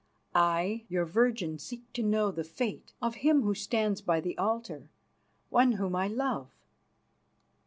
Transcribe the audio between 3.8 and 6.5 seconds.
by the altar, one whom I love."